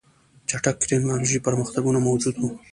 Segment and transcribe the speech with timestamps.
[0.49, 2.49] چټک ټکنالوژیکي پرمختګونه موجود وو